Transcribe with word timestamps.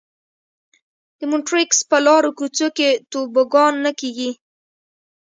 د 1.17 1.19
مونټریکس 1.31 1.79
په 1.89 1.97
لارو 2.05 2.29
کوڅو 2.37 2.67
کې 2.77 2.89
توبوګان 3.11 3.73
نه 3.85 3.91
کېږي. 3.99 4.31